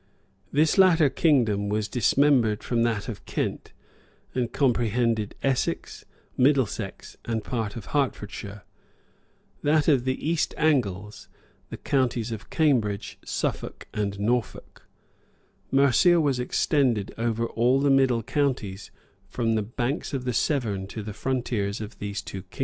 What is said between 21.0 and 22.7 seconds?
the frontiers of these two kingdoms.